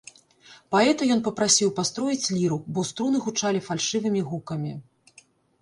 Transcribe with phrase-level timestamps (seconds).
[0.75, 4.73] Паэта ён папрасіў пастроіць ліру, бо струны гучалі фальшывымі гукамі.